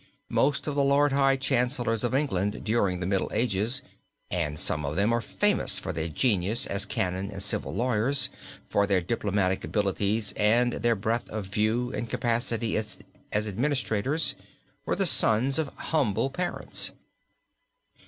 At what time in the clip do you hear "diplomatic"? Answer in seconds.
9.01-9.63